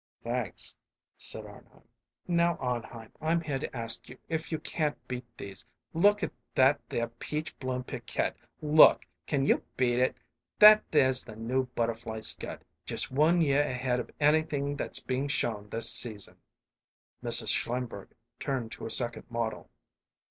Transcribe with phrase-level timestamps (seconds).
[0.23, 0.73] "Thanks,"
[1.15, 1.83] said Arnheim.
[2.27, 5.63] "Now, Arnheim, I'm here to ask you if you can beat these.
[5.93, 9.05] Look at that there peach bloom Piquette look!
[9.27, 10.17] Can you beat it?
[10.57, 15.69] That there's the new butterfly skirt just one year ahead of anything that's being shown
[15.69, 16.37] this season."
[17.23, 17.49] Mrs.
[17.49, 18.07] Schlimberg
[18.39, 19.69] turned to a second model.